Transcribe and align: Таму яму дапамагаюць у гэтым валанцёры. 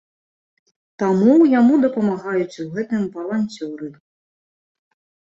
Таму 1.01 1.33
яму 1.59 1.73
дапамагаюць 1.83 2.61
у 2.63 2.65
гэтым 2.77 3.03
валанцёры. 3.17 3.91